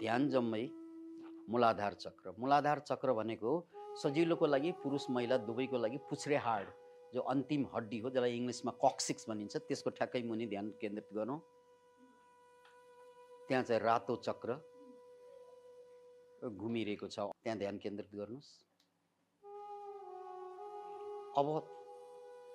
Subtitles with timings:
[0.00, 0.64] ध्यान जम्मै
[1.50, 3.50] मूलाधार चक्र। मूलाधार चक्र भनेको
[4.02, 6.66] सजिलोको लागि पुरुष महिला दुवैको लागि पुछ्रे हाड
[7.14, 11.38] जो अन्तिम हड्डी हो जसलाई इङ्ग्लिसमा कक्सिक्स भनिन्छ। त्यसको ठ्याक्कै मुनि ध्यान केन्द्रित गरौँ।
[13.48, 14.50] त्यहाँ चाहिँ रातो चक्र
[16.48, 18.50] घुमिरहेको छ। त्यहाँ ध्यान केन्द्रित गर्नुहोस्।
[21.38, 21.46] अब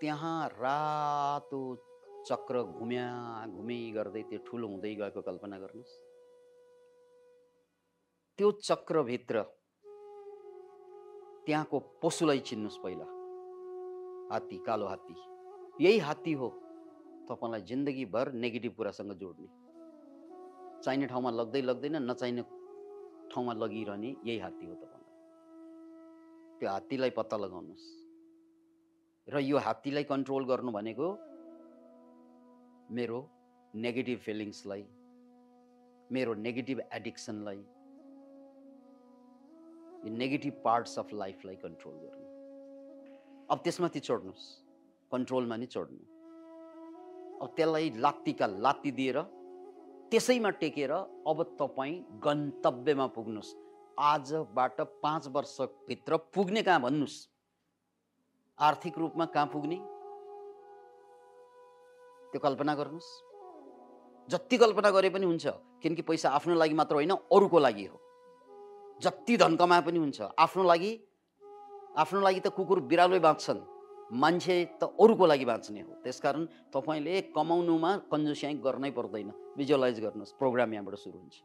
[0.01, 1.61] त्यहाँ रातो
[2.27, 3.07] चक्र घुम्या
[3.47, 6.08] घुमी गर्दै त्यो ठुलो हुँदै गएको कल्पना गर्नुहोस्।
[8.39, 9.41] त्यो चक्रभित्र
[11.45, 13.05] त्यहाँको पशुलाई चिन्नुहोस् पहिला।
[14.31, 15.13] हात्ती कालो हात्ती।
[15.83, 16.47] यही हात्ती हो
[17.29, 19.47] तपाईँलाई जिन्दगीभर नेगेटिभ कुरासँग जोड्ने।
[20.83, 22.43] चाहिने ठाउँमा लग्दै लग्दैन नचाहिने
[23.31, 27.87] ठाउँमा लगिरहने यही हात्ती हो तपाईँलाई। त्यो हात्तीलाई पत्ता लगाउनुहोस्
[29.27, 31.07] र यो हात्तीलाई कन्ट्रोल गर्नु भनेको
[32.91, 33.19] मेरो
[33.75, 34.83] नेगेटिभ फिलिङ्सलाई
[36.11, 37.61] मेरो नेगेटिभ एडिक्सनलाई
[40.05, 42.25] यो नेगेटिभ पार्ट्स अफ लाइफलाई कन्ट्रोल गर्नु।
[43.51, 44.47] अब त्यसमाथि चढ्नुहोस्
[45.11, 45.99] कन्ट्रोलमा नि चढ्नु
[47.41, 49.21] अब त्यसलाई लात्तीका लात्ती दिएर
[50.11, 53.55] त्यसैमा टेकेर अब तपाईँ गन्तव्यमा पुग्नुहोस्।
[53.99, 57.17] आजबाट पाँच वर्षभित्र पुग्ने कहाँ भन्नुहोस्?
[58.57, 59.77] आर्थिक रूपमा कहाँ पुग्ने?
[62.31, 63.09] त्यो कल्पना गर्नुहोस्।
[64.29, 65.47] जति कल्पना गरे पनि हुन्छ
[65.83, 67.97] किनकि पैसा आफ्नो लागि मात्र होइन अरूको लागि हो।
[69.01, 70.91] जति धन कमाए पनि हुन्छ। आफ्नो लागि
[71.97, 73.59] आफ्नो लागि त कुकुर बिरालै बाँच्छन्।
[74.11, 80.73] मान्छे त अरूको लागि बाँच्ने हो। त्यसकारण तपाईँले कमाउनुमा कन्जुस्याइ गर्नै पर्दैन। भिजुअलाइज गर्नुहोस्। प्रोग्राम
[80.73, 81.35] यहाँबाट सुरु हुन्छ।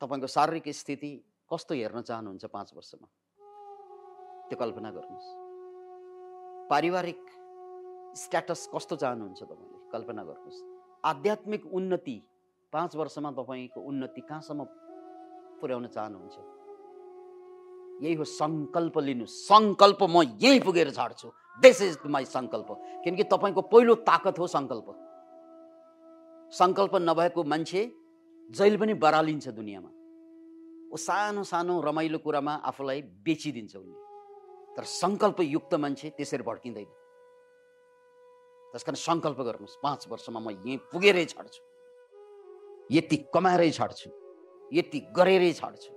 [0.00, 1.10] तपाईँको शारीरिक स्थिति
[1.52, 3.06] कस्तो हेर्न चाहनुहुन्छ पाँच वर्षमा?
[4.48, 5.28] त्यो कल्पना गर्नुहोस्।
[6.70, 7.20] पारिवारिक
[8.16, 9.78] स्ट्याटस कस्तो चाहनुहुन्छ तपाईँले?
[9.92, 10.60] कल्पना गर्नुहोस्।
[11.04, 12.16] आध्यात्मिक उन्नति
[12.72, 14.64] पाँच वर्षमा तपाईँको उन्नति कहाँसम्म
[15.60, 16.36] पुर्याउन चाहनुहुन्छ।
[18.02, 21.28] यही हो सङ्कल्प लिनु। सङ्कल्प म यहीँ पुगेर छाड्छु
[21.62, 22.68] दिस इज माई सङ्कल्प।
[23.04, 24.88] किनकि तपाईँको पहिलो ताकत हो सङ्कल्प।
[26.52, 27.80] सङ्कल्प नभएको मान्छे
[28.50, 29.90] जहिले पनि बरालिन्छ दुनियाँमा।
[30.90, 33.98] ऊ सानो सानो रमाइलो कुरामा आफूलाई बेचिदिन्छ उसले
[34.76, 36.90] तर सङ्कल्पयुक्त मान्छे त्यसरी भड्किँदैन।
[38.72, 41.62] त्यस कारण सङ्कल्प गर्नुहोस्। पाँच वर्षमा म यहीँ पुगेरै छाड्छु
[42.90, 44.10] यति कमाएरै छाड्छु
[44.72, 45.92] यति गरेरै छाड्छु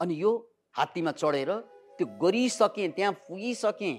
[0.00, 0.32] अनि यो
[0.74, 1.50] हात्तीमा चढेर
[1.98, 3.94] त्यो गरिसकेँ त्यहाँ पुगिसकेँ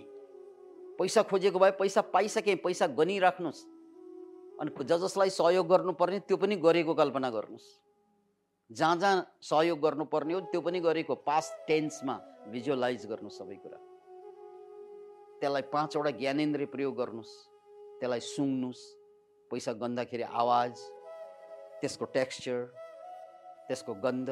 [0.99, 3.65] पैसा खोजेको भए पैसा पाइसकेँ पैसा गनिराख्नुहोस्।
[4.61, 7.67] अनि ज जसलाई सहयोग गर्नुपर्ने त्यो पनि गरेको कल्पना गर्नुहोस्।
[8.69, 12.15] जहाँ जहाँ सहयोग गर्नुपर्ने हो त्यो पनि गरेको पास्ट टेन्समा
[12.51, 13.79] भिजुअलाइज गर्नुहोस् सबै कुरा।
[15.41, 17.33] त्यसलाई पाँचवटा ज्ञानेन्द्रिय प्रयोग गर्नुहोस्।
[17.99, 18.83] त्यसलाई सुङ्नुहोस्
[19.51, 20.73] पैसा गन्दाखेरि आवाज
[21.81, 22.59] त्यसको टेक्स्चर
[23.67, 24.29] त्यसको गन्ध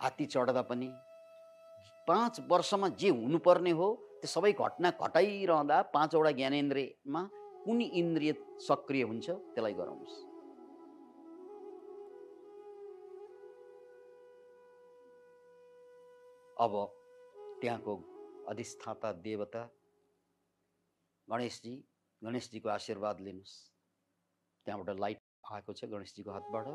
[0.00, 0.90] हात्ती चढ्दा पनि
[2.08, 3.88] पाँच वर्षमा जे हुनुपर्ने हो
[4.20, 7.22] त्यो सबै घटना घटाइरहँदा पाँचवटा ज्ञानेन्द्रियमा
[7.64, 8.32] कुन इन्द्रिय
[8.66, 10.18] सक्रिय हुन्छ त्यसलाई गराउनुहोस्।
[16.56, 16.72] अब
[17.60, 17.94] त्यहाँको
[18.48, 19.62] अधिष्ठाता देवता
[21.28, 21.74] गणेशजी
[22.22, 23.56] गणेशजीको आशीर्वाद लिनुहोस्।
[24.66, 26.66] त्यहाँबाट लाइट आएको छ गणेशजीको हातबाट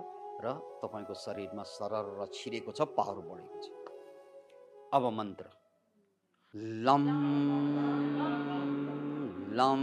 [0.44, 3.68] र तपाईँको शरीरमा सरर र छिरेको छ पावर बढेको छ।
[4.92, 5.46] अब मन्त्र।
[6.88, 7.04] लम
[9.60, 9.82] लम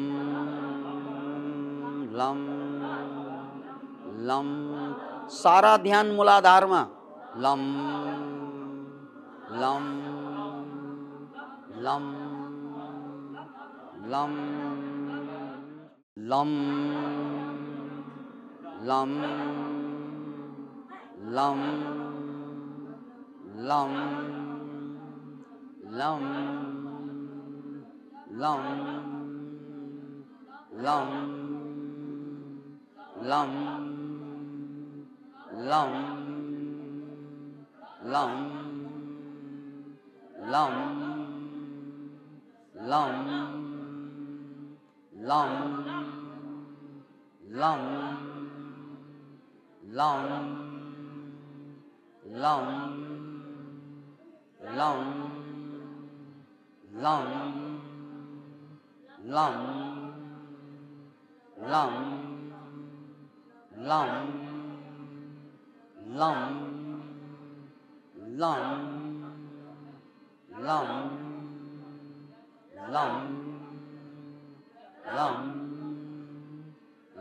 [2.18, 2.40] लम
[4.28, 4.48] लम
[5.36, 6.82] सारा ध्यान मूलाधारमा।
[7.44, 7.62] लम
[9.62, 9.84] लम
[11.86, 12.04] लम
[14.12, 14.32] लम
[16.30, 16.50] लम।
[18.84, 19.23] lum
[21.31, 21.61] lum
[23.69, 23.93] lum lum
[25.93, 26.23] lum
[28.31, 28.61] lum
[30.73, 31.11] lum
[33.23, 33.50] lum
[35.62, 35.90] lum
[40.44, 40.73] lum
[42.75, 43.12] lum
[45.12, 45.50] lum
[47.50, 48.31] lum
[49.92, 50.26] long,
[52.24, 52.92] long,
[54.64, 55.42] long, long,
[56.94, 57.72] long,
[59.24, 60.12] long,
[61.60, 62.22] long,
[63.76, 64.32] long,
[66.06, 66.42] long,
[70.58, 71.10] long,
[72.88, 73.12] long,
[75.14, 75.52] long,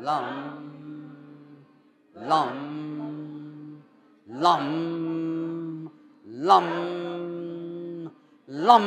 [0.02, 0.71] long.
[2.30, 2.50] Lam
[4.28, 4.64] lam
[6.28, 6.66] lam
[8.50, 8.86] lam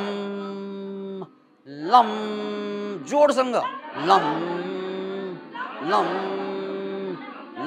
[1.90, 2.08] lam
[3.08, 3.56] जोडसँग
[4.08, 4.24] लम
[5.90, 6.06] लम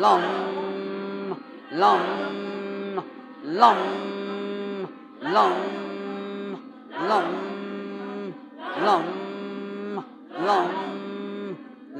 [0.01, 0.23] लम
[1.81, 3.01] लम लम
[3.59, 3.79] लम
[5.35, 5.57] लम
[7.09, 7.27] लम
[8.79, 9.05] लम
[10.47, 10.67] लम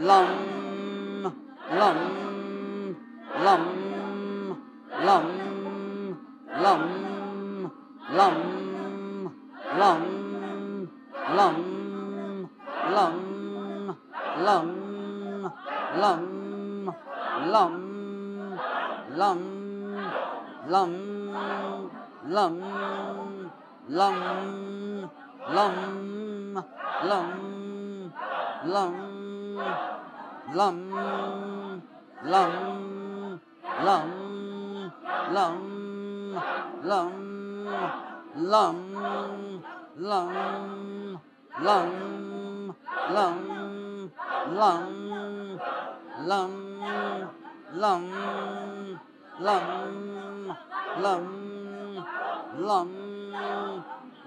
[0.07, 0.27] लम
[1.79, 2.26] लम
[3.43, 3.61] lum,
[5.05, 5.25] lum,
[6.63, 7.71] lum, lum,
[8.11, 8.35] lum,
[9.77, 9.97] lum,
[11.35, 11.55] lum,
[12.89, 13.15] lum,
[13.57, 13.85] lum,
[14.37, 14.67] lum,
[15.87, 16.21] lum,
[19.07, 19.39] lum,
[20.67, 20.91] lum,
[22.27, 22.61] lum,
[23.89, 24.15] lum,
[25.49, 25.75] lum,
[27.05, 27.35] lum,
[30.53, 30.87] lum, lum.
[32.25, 32.96] lum
[33.85, 34.09] lum
[35.31, 35.55] lum
[36.83, 37.11] lum
[38.33, 38.75] lum lum
[39.97, 40.31] lum
[41.59, 41.77] lum
[43.09, 43.37] lum
[44.49, 44.81] lum
[46.27, 46.51] lum
[47.73, 48.03] lum
[50.99, 51.23] lum lum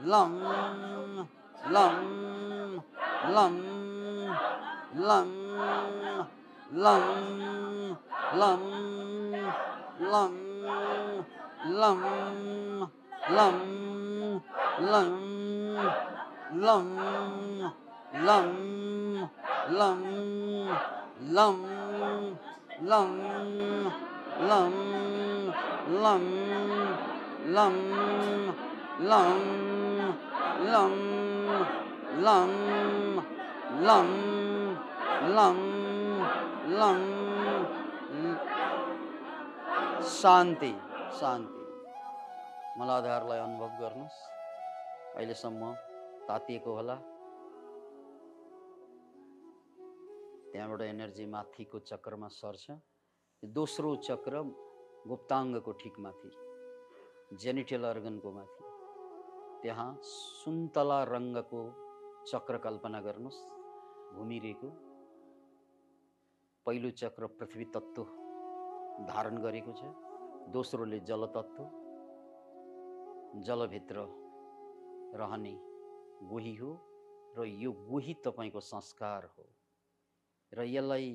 [0.05, 0.33] lum
[1.71, 1.93] lum
[3.29, 3.55] lum
[4.95, 5.27] lum
[6.73, 7.03] lum
[8.35, 9.00] lum
[10.01, 10.33] lum
[11.67, 12.01] lum
[13.31, 13.57] lum
[14.81, 15.17] lum lum
[16.55, 16.87] lum
[18.27, 18.47] lum
[19.79, 19.97] lum
[21.31, 21.57] lum
[22.83, 23.09] lum
[24.41, 24.65] lum
[26.01, 27.75] lum
[29.01, 30.95] lum
[32.21, 32.51] lum
[33.81, 34.09] lum
[35.35, 35.57] lum
[36.69, 37.20] lum
[40.03, 40.73] शान्ति
[41.21, 41.61] शान्ति।
[42.81, 44.19] मलाधारलाई अनुभव गर्नुहोस्।
[45.17, 45.73] अहिलेसम्म
[46.29, 46.95] तातिएको होला।
[50.53, 52.71] त्यहाँबाट energy माथिको चक्रमा सर्छ।
[53.45, 54.43] दोस्रो चक्र
[55.07, 56.31] गुप्ताङ्गको ठिक माथि
[57.37, 58.65] जेनिटल अर्गनको माथि।
[59.63, 61.61] त्यहाँ सुन्तला रङ्गको
[62.27, 63.41] चक्र कल्पना गर्नुहोस्।
[64.17, 64.69] घुमिरहेको
[66.67, 68.20] पहिलो चक्र पृथ्वी तत्त्व
[69.09, 69.83] धारण गरेको छ।
[70.53, 71.65] दोस्रोले जल तत्त्व
[73.47, 73.97] जलभित्र
[75.21, 75.55] रहने
[76.31, 76.71] गोही हो
[77.37, 79.45] र यो गोही तपाईँको संस्कार हो।
[80.53, 81.11] र यसलाई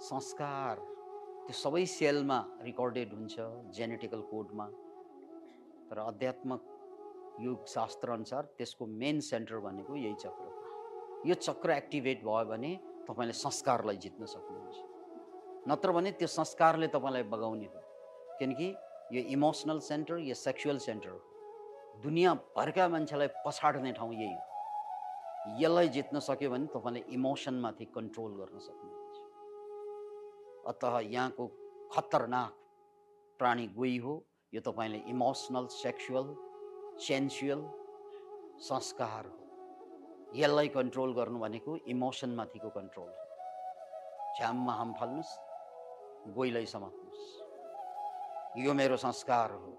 [0.00, 0.78] संस्कार
[1.46, 3.34] त्यो सबै सेलमा रिकर्डेड हुन्छ
[3.76, 4.66] जेनेटिकल कोडमा
[5.90, 6.62] तर अध्यात्मक
[7.40, 10.46] युग शास्त्र अनुसार त्यसको मेन सेन्टर भनेको यही चक्र
[11.28, 12.72] यो चक्र एक्टिभेट भयो भने
[13.08, 14.91] तपाईँले संस्कारलाई जित्न सक्नुहुन्छ।
[15.68, 17.80] नत्र भने त्यो संस्कारले तपाईँलाई बगाउने हो।
[18.38, 18.68] किनकि
[19.12, 21.20] यो इमोसनल सेन्टर यो सेक्सुअल सेन्टर हो।
[22.02, 24.40] दुनियाँभरका मान्छेलाई पछाड्ने ठाउँ यही हो।
[25.60, 29.16] यसलाई जित्न सक्यो भने तपाईँले इमोसनमाथि कन्ट्रोल गर्न सक्नुहुन्छ।
[30.66, 31.46] अत यहाँको
[31.92, 32.52] खतरनाक
[33.38, 34.14] प्राणी गोही हो।
[34.54, 36.34] यो तपाईँले इमोसनल सेक्सुअल
[36.98, 37.60] सेन्सुअल
[38.60, 39.36] संस्कार हो।
[40.34, 43.14] यसलाई कन्ट्रोल गर्नु भनेको इमोसनमाथिको कन्ट्रोल हो।
[44.36, 45.51] झ्याममा हाम फाल्नुहोस्।
[46.28, 49.78] गोइलाई समात्नुहोस्। यो मेरो संस्कार हो।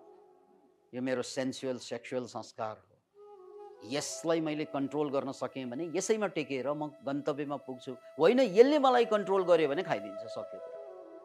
[0.93, 6.91] यो मेरो सेन्सुअल सेक्सुअल संस्कार हो। यसलाई मैले कन्ट्रोल गर्न सकेँ भने यसैमा टेकेर म
[7.05, 10.59] गन्तव्यमा पुग्छु। होइन यसले मलाई कन्ट्रोल गर्यो भने खाइदिन्छ सक्यो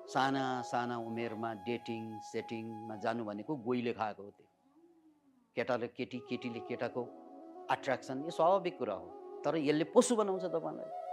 [0.08, 4.46] साना साना उमेरमा डेटिङ सेटिङमा जानु भनेको गोइले खाएको हो त्यो।
[5.56, 7.02] केटाले केटी केटीले केटाको
[7.72, 9.06] एट्र्याक्सन यो स्वाभाविक कुरा हो।
[9.44, 11.07] तर यसले पशु बनाउँछ तपाईँलाई।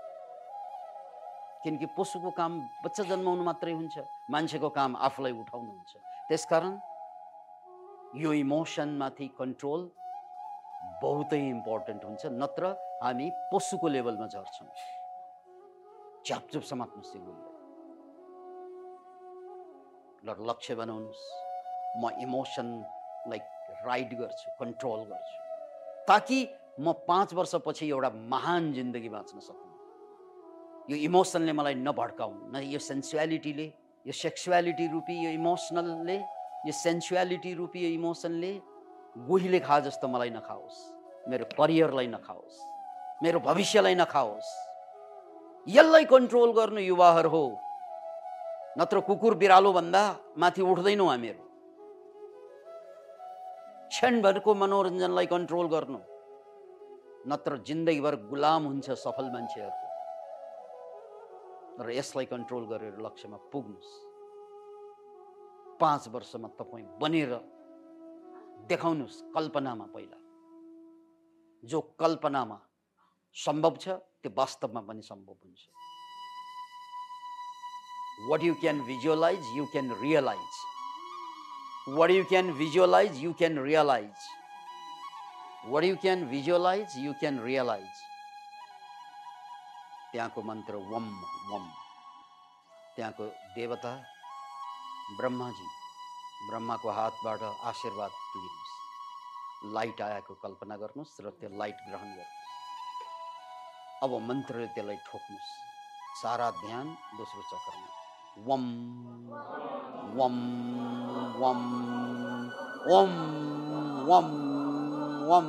[1.66, 2.52] किनकि पशुको काम
[2.86, 3.96] बच्चा जन्माउनु मात्रै हुन्छ
[4.30, 5.94] मान्छेको काम आफूलाई उठाउनु हुन्छ।
[6.30, 6.74] त्यसकारण
[8.22, 9.82] यो इमोसनमाथि कन्ट्रोल
[11.02, 12.64] बहुतै इम्पोर्टेन्ट हुन्छ नत्र
[13.02, 14.70] हामी पशुको लेभलमा झर्छौँ।
[16.26, 17.34] च्यापचुप समात्नुहोस् त्यो
[20.50, 21.24] लक्ष्य बनाउनुहोस्।
[22.02, 23.42] म इमोसनलाई
[23.88, 25.38] राइड गर्छु कन्ट्रोल गर्छु
[26.08, 26.38] ताकि
[26.80, 29.65] म पाँच वर्षपछि एउटा महान जिन्दगी बाँच्न सकौँ।
[30.89, 33.65] यो इमोसनले मलाई नभड्काउ न यो सेन्सुअलिटीले
[34.06, 36.18] यो सेक्सुअलिटी रूपी यो इमोसनलले
[36.65, 38.51] यो सेन्सुअलिटी रूपी यो इमोसनले
[39.18, 40.77] गोहीले खा जस्तो मलाई नखाओस्।
[41.30, 42.56] मेरो करियरलाई नखाओस्।
[43.24, 44.50] मेरो भविष्यलाई नखाओस्।
[45.68, 47.46] यसलाई कन्ट्रोल गर्नु युवाहरू हो।
[48.77, 50.04] नत्र कुकुर बिरालोभन्दा
[50.38, 51.44] माथि उठ्दैनौँ हामीहरू।
[53.89, 56.00] क्षणभरको मनोरञ्जनलाई कन्ट्रोल गर्नु।
[57.32, 59.95] नत्र जिन्दगीभर गुलाम हुन्छ सफल मान्छेहरूको।
[61.79, 63.94] र यसलाई कन्ट्रोल गरेर लक्ष्यमा पुग्नुहोस्।
[65.79, 67.32] पाँच वर्षमा तपाईँ बनेर
[68.70, 70.20] देखाउनुहोस् कल्पनामा पहिला।
[71.63, 72.58] जो कल्पनामा
[73.36, 73.86] सम्भव छ
[74.22, 75.62] त्यो वास्तवमा पनि सम्भव हुन्छ।
[78.29, 80.53] What you can visualise you can realise
[81.98, 84.17] what you can visualise you can realise
[85.72, 87.94] what you can visualise you can realise
[90.16, 91.06] त्यहाँको मन्त्र वम
[91.52, 91.64] वम।
[92.96, 93.92] त्यहाँको देवता
[95.18, 95.68] ब्रह्माजी
[96.48, 102.44] ब्रह्माको हातबाट आशीर्वाद लिनुहोस् लाइट आएको कल्पना गर्नुहोस् र त्यो लाइट ग्रहण गर्नुहोस्।
[104.04, 105.52] अब मन्त्रले त्यसलाई ठोक्नुहोस्।
[106.22, 106.86] सारा ध्यान
[107.20, 107.90] दोस्रो चक्रमा।
[108.48, 108.64] वम
[110.16, 110.38] वम
[111.42, 111.62] वम
[112.88, 113.12] वम
[114.08, 114.28] वम
[115.28, 115.48] वम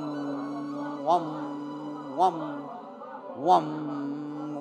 [1.06, 1.24] वम
[2.18, 2.36] वम
[3.46, 4.05] वम।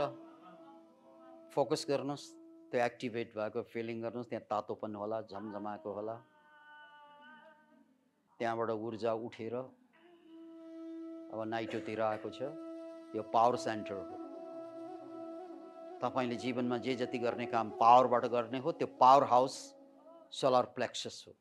[1.56, 2.25] फोकस गर्नुहोस्
[2.72, 6.15] त्यो एक्टिभेट भएको फिलिङ गर्नुहोस् त्यहाँ तातोपन होला झमझमाएको होला
[8.39, 9.56] त्यहाँबाट ऊर्जा उठेर
[11.33, 12.41] अब नाइटोतिर आएको छ।
[13.15, 14.17] यो पावर सेन्टर हो।
[16.01, 19.55] तपाईँले जीवनमा जे जति गर्ने काम पावरबाट गर्ने हो त्यो पावर हाउस
[20.31, 21.33] सोलर प्लेक्सस हो।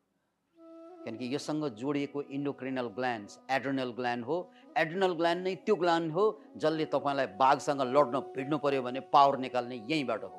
[1.05, 4.37] किनकि योसँग जोडिएको इन्डोक्रिनल ग्ल्यान्ड एड्रोनल ग्ल्यान्ड हो।
[4.79, 6.25] एड्रोनल ग्ल्यान्ड नै त्यो ग्ल्यान्ड हो
[6.57, 10.39] जसले तपाईँलाई बाघसँग लड्न भिड्नु पऱ्यो भने पावर निकाल्ने यहीँबाट हो।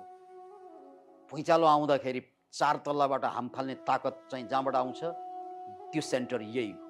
[1.32, 2.22] भुइँचालो आउँदाखेरि
[2.54, 5.04] चार तल्लाबाट हाम फाल्ने ताकत चाहिँ जहाँबाट आउँछ
[5.94, 6.83] त्यो सेन्टर यही हो।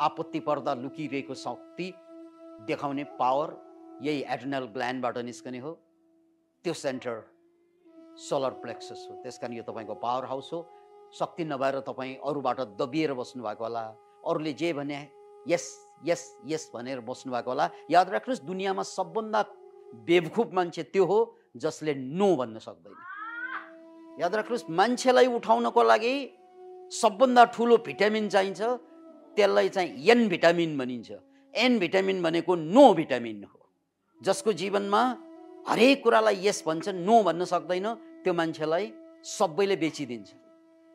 [0.00, 1.92] आपत्ति पर्दा लुकिरहेको शक्ति
[2.66, 3.56] देखाउने पावर
[4.02, 5.72] यही एड्रिनल ग्ल्यान्डबाट निस्कने हो।
[6.64, 7.22] त्यो सेन्टर
[8.18, 10.60] सोलर प्लेक्सस हो। त्यस कारण यो तपाईँको पावर हाउस हो।
[11.14, 13.84] शक्ति नभएर तपाईँ अरूबाट दबिएर बस्नुभएको होला।
[14.26, 14.98] अरूले जे भने
[15.48, 15.66] यस
[16.06, 19.42] यस यस भनेर बस्नुभएको होला। याद राख्नुहोस् दुनियाँमा सबभन्दा
[20.06, 21.18] बेवकुफ मान्छे त्यो हो
[21.56, 26.14] जसले नो भन्न सक्दैन। याद राख्नुहोस् मान्छेलाई उठाउनको लागि
[26.92, 28.62] सबभन्दा ठुलो भिटामिन चाहिन्छ।
[29.36, 31.10] त्यसलाई चाहिँ एन भिटामिन भनिन्छ।
[31.54, 33.60] एन भिटामिन भनेको नो भिटामिन हो।
[34.20, 35.02] जसको जीवनमा
[35.68, 37.86] हरेक कुरालाई यस भन्छ नो भन्न सक्दैन
[38.24, 38.92] त्यो मान्छेलाई
[39.24, 40.30] सबैले बेचिदिन्छ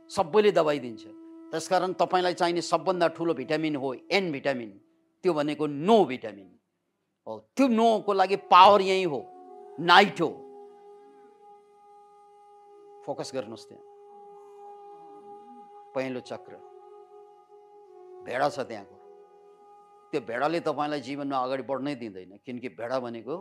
[0.10, 1.04] सबैले दबाइदिन्छ।
[1.52, 4.70] त्यसकारण तपाईँलाई चाहिने सबभन्दा ठुलो भिटामिन हो एन भिटामिन
[5.24, 6.50] त्यो भनेको नो भिटामिन
[7.28, 9.20] हो त्यो नोको लागि पावर यहीँ हो
[9.80, 10.30] नाइट हो।
[13.06, 13.84] फोकस गर्नुहोस् त्यहाँ।
[15.96, 16.69] पहिलो चक्र।
[18.26, 18.96] भेडा छ त्यहाँको।
[20.12, 23.36] त्यो भेडाले तपाईँलाई जीवनमा अगाडि बढ्नै दिँदैन किनकि भेडा भनेको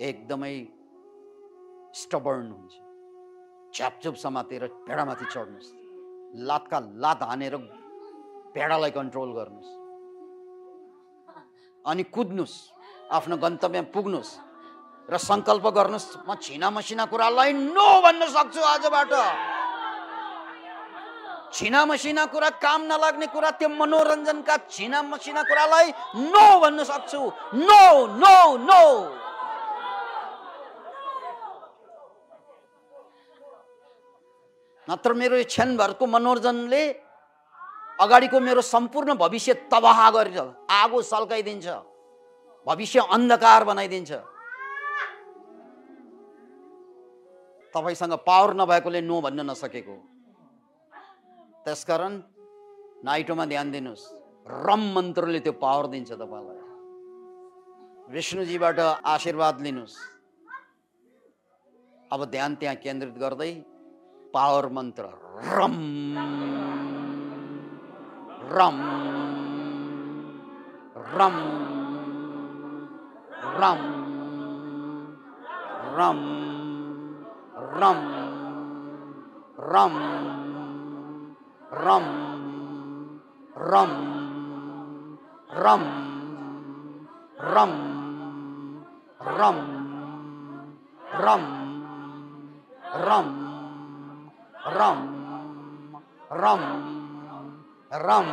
[0.00, 0.54] एकदमै
[2.00, 2.74] स्टबर्न हुन्छ।
[3.74, 5.70] छ्यापछुप समातेर भेडामाथि चढ्नुहोस्।
[6.48, 7.54] लातका लात हानेर
[8.54, 9.70] भेडालाई कन्ट्रोल गर्नुहोस्।
[11.84, 12.56] अनि कुद्नुहोस्
[13.10, 14.32] आफ्नो गन्तव्य पुग्नुहोस्
[15.08, 19.12] र सङ्कल्प गर्नुहोस् म छिना मसिना कुरालाई नो भन्न सक्छु आजबाट।
[21.52, 25.86] छिना मसिना कुरा काम नलाग्ने कुरा त्यो मनोरञ्जनका छिना मसिना कुरालाई
[26.30, 27.20] नो भन्न सक्छु।
[27.58, 27.82] No
[28.22, 28.36] no
[28.68, 28.82] no.
[34.88, 36.82] नत्र मेरो यो क्षणभरको मनोरञ्जनले
[38.00, 40.38] अगाडिको मेरो सम्पूर्ण भविष्य तबाह गरेर
[40.70, 41.66] आगो सल्काइदिन्छ।
[42.66, 44.12] भविष्य अन्धकार बनाइदिन्छ।
[47.74, 49.96] तपाईँसँग पावर नभएकोले नो भन्न नसकेको।
[51.64, 52.20] त्यसकारण
[53.04, 54.04] नाइटोमा ध्यान दिनुहोस्।
[54.46, 56.58] रम मन्त्रले त्यो पावर दिन्छ तपाईँलाई।
[58.12, 59.96] विष्णुजीबाट आशीर्वाद लिनुहोस्।
[62.12, 63.52] अब ध्यान त्यहाँ केन्द्रित गर्दै
[64.34, 65.04] पावर मन्त्र
[65.58, 65.74] रम।
[68.56, 68.76] रम।
[71.14, 71.36] रम।
[73.60, 73.78] रम।
[75.96, 76.20] रम।
[77.80, 77.98] रम।
[79.58, 80.39] रम।
[81.70, 82.04] rum,
[83.54, 83.90] rum,
[85.54, 85.82] rum,
[87.38, 87.72] rum, rum,
[89.20, 89.60] rum,
[91.20, 91.44] rum,
[92.90, 93.36] rum,
[96.30, 96.60] rum, rum,
[97.90, 98.26] rum,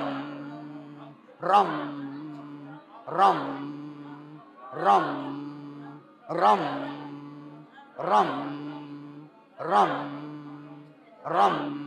[3.08, 3.38] rum,
[6.30, 6.62] rum, rum,
[8.00, 8.30] rum,
[9.60, 9.92] rum,
[11.26, 11.87] rum.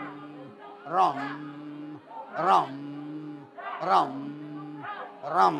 [0.91, 1.19] रम
[2.47, 2.71] रम
[3.83, 4.13] रम
[5.25, 5.57] रम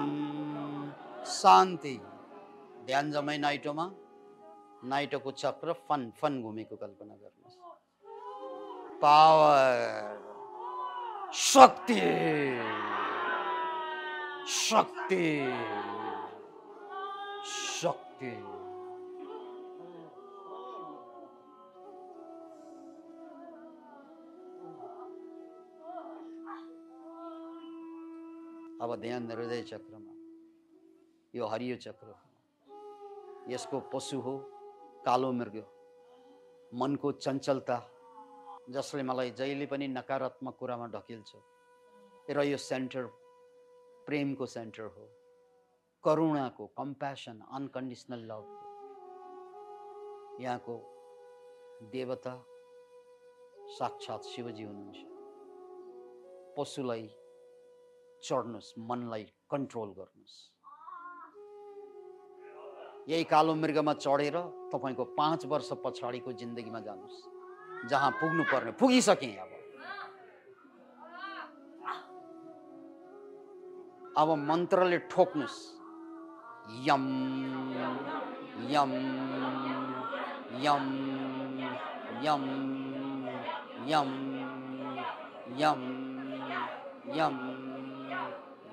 [1.26, 1.96] शान्ति।
[2.86, 3.86] ध्यान जमाइ नाइटोमा
[4.84, 7.58] नाइटोको चक्र फन फन घुमेको कल्पना गर्नुहोस्।
[9.02, 9.72] पावर
[11.34, 12.02] शक्ति।
[14.48, 15.26] शक्ति।
[17.82, 18.61] शक्ति।
[28.82, 30.14] अब ध्यान हृदय चक्रमा
[31.36, 32.18] यो हरियो चक्र हो।
[33.52, 34.34] यसको पशु हो
[35.06, 35.56] कालो मृग।
[36.72, 37.78] मनको चञ्चलता
[38.70, 41.32] जसले मलाई जहिले पनि नकारात्मक कुरामा ढकिल्छ
[42.30, 43.06] र यो सेन्टर
[44.08, 45.06] प्रेमको सेन्टर हो
[46.04, 48.46] करुणाको कम्प्यासन अनकन्डिसनल लभ
[50.42, 50.76] यहाँको
[51.94, 52.34] देवता
[53.78, 55.00] साक्षात् शिवजी हुनुहुन्छ।
[56.58, 57.06] पशुलाई
[58.24, 60.40] चढ्नुहोस् मनलाई कन्ट्रोल गर्नुहोस्
[63.10, 64.38] यही कालो मृगमा चढेर
[64.74, 69.50] तपाईँको पाँच वर्ष पछाडिको जिन्दगीमा जानुहोस् जहाँ पुग्नु पर्ने पुगिसकेँ अब।
[74.18, 75.60] अब मन्त्रले ठोक्नुहोस्
[76.88, 77.04] यम
[78.72, 78.92] यम
[80.66, 80.86] यम
[82.24, 82.44] यम
[83.90, 84.10] यम
[85.60, 85.80] यम
[87.18, 87.36] यम।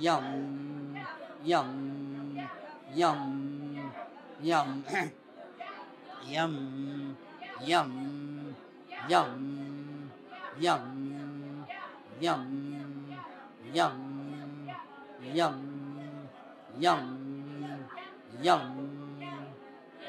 [0.00, 1.04] yum
[1.44, 1.68] yum
[2.94, 3.92] yum
[4.42, 4.82] yum
[6.24, 6.50] yum
[7.60, 8.54] yum yum
[9.08, 9.22] yum
[10.60, 12.42] yum
[13.72, 13.94] yum
[15.32, 15.54] yum
[16.82, 17.04] yum
[18.42, 18.62] yum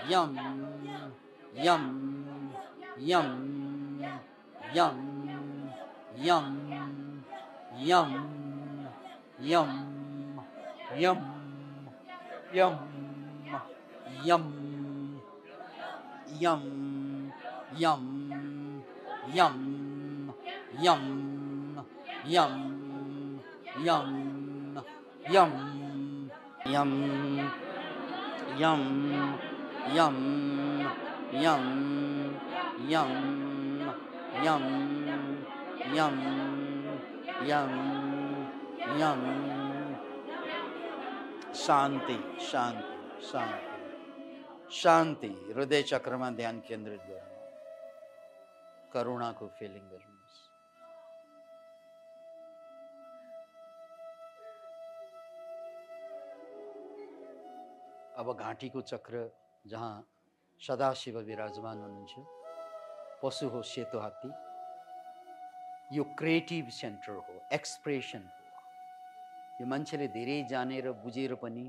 [0.04, 0.32] yum
[1.58, 1.84] yum
[2.98, 3.34] yum
[4.74, 4.98] yum
[6.18, 6.46] yum
[7.78, 8.45] yum
[9.40, 9.70] yum
[10.98, 11.20] yum
[12.54, 12.76] yum
[14.24, 14.44] yum
[16.40, 16.64] yum
[17.78, 18.02] yum
[19.34, 19.52] yum
[20.78, 21.02] yum
[22.26, 22.54] yum
[23.84, 24.02] yum
[25.26, 25.52] yum
[28.56, 28.80] yum yum
[29.94, 30.16] yum
[31.34, 31.64] yum
[32.90, 33.12] yum
[34.44, 34.64] yum
[35.94, 36.16] yum
[37.46, 37.95] yum
[38.94, 39.22] yum.
[41.56, 47.40] शान्ति शान्ति शान्ति शान्ति हृदय चक्रमा ध्यान केन्द्रित गर्नु
[48.94, 50.40] करुणाको feeling गर्नुहोस्
[58.20, 59.16] अब घाँटीको चक्र
[59.68, 59.94] जहाँ
[60.60, 62.14] सदाशिव विराजमान हुनुहुन्छ।
[63.24, 64.30] पशु हो सेतो हात्ती।
[65.98, 68.24] यो क्रिएटिभ सेन्टर हो एक्सप्रेसन
[69.62, 71.66] यो मान्छेले धेरै जानेर बुझेर पनि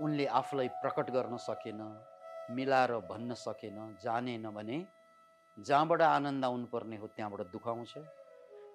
[0.00, 1.80] उनले आफूलाई प्रकट गर्न सकेन
[2.50, 4.78] मिलाएर भन्न सकेन जानेन भने
[5.56, 7.94] जहाँबाट आनन्द आउनुपर्ने हो त्यहाँबाट दुःख आउँछ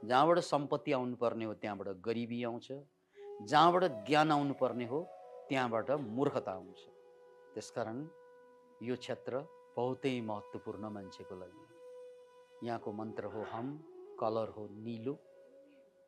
[0.05, 2.71] जहाँबाट सम्पत्ति आउनुपर्ने हो त्यहाँबाट गरिबी आउँछ
[3.41, 4.99] जहाँबाट ज्ञान आउनुपर्ने हो
[5.49, 6.79] त्यहाँबाट मूर्खता आउँछ।
[7.53, 7.97] त्यसकारण
[8.81, 9.39] यो क्षेत्र
[9.77, 13.67] बहुतै महत्त्वपूर्ण मान्छेको लागि। यहाँको मन्त्र हो हम
[14.19, 15.13] कलर हो निलो।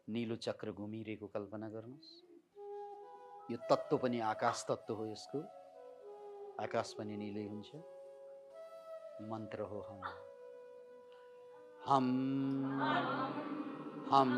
[0.09, 2.23] निलो चक्र घुमिरहेको कल्पना गर्नुहोस्।
[3.51, 5.41] यो तत्त्व पनि आकाश तत्त्व हो यसको।
[6.63, 7.75] आकाश पनि निलै हुन्छ।
[9.21, 10.01] मन्त्र हो हम।
[11.85, 12.07] हम।
[14.11, 14.29] हम।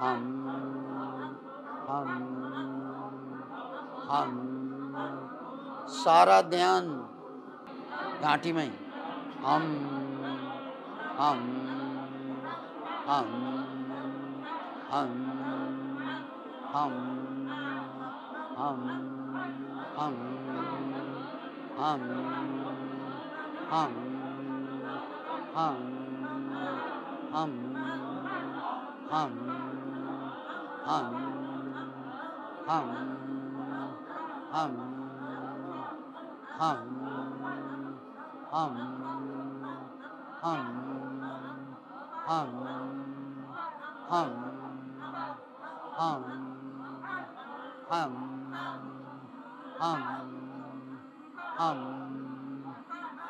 [0.00, 0.22] हम।
[1.88, 2.08] हम।
[4.10, 4.50] हम।
[5.88, 6.88] सारा ध्यान
[8.22, 8.66] घाँटीमै।
[9.38, 9.62] हम।
[11.18, 11.40] हम।
[13.06, 13.59] हम।
[14.90, 15.10] हम
[16.74, 16.94] हम
[18.58, 18.80] हम
[19.96, 20.14] हम हम
[21.78, 22.00] हम
[23.70, 23.92] हम
[25.54, 25.84] हम
[27.24, 27.52] हम
[29.10, 29.46] हम हम
[30.90, 31.16] हम
[32.70, 32.96] हम
[34.50, 34.76] हम
[36.60, 36.90] हम
[38.52, 38.90] हम
[44.10, 44.49] hum, hum,
[46.00, 46.22] hum,
[47.90, 48.12] hum,
[49.78, 50.00] hum,
[51.58, 51.78] hum,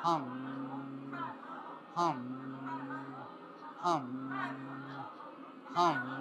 [0.02, 0.22] hum,
[1.96, 2.18] hum,
[3.82, 4.04] hum,
[5.74, 6.19] hum.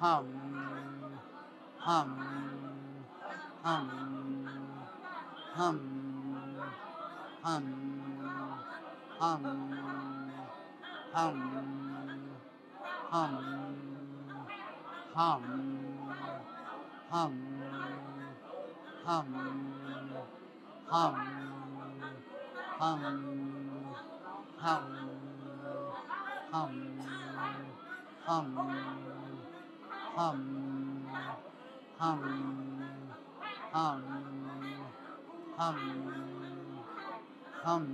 [0.00, 0.26] Hum,
[1.78, 2.08] hum,
[3.62, 3.88] hum,
[5.54, 5.76] hum,
[7.44, 7.64] hum,
[9.18, 9.44] hum,
[11.14, 11.34] hum,
[13.14, 13.34] hum,
[15.14, 15.34] hum,
[17.04, 17.32] hum,
[19.04, 19.28] hum,
[20.90, 21.14] hum,
[22.78, 23.04] hum,
[24.58, 24.84] hum,
[26.52, 26.72] hum,
[28.26, 29.03] hum,
[30.14, 31.06] hum,
[31.98, 32.20] hum,
[33.72, 34.02] hum,
[35.56, 35.80] hum,
[37.64, 37.88] hum, hum,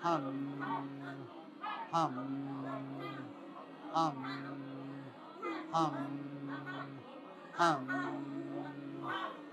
[0.00, 0.24] hum,
[1.92, 2.14] hum,
[3.92, 4.16] hum,
[5.72, 5.94] hum,